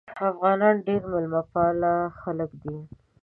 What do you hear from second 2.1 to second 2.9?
خلک دي.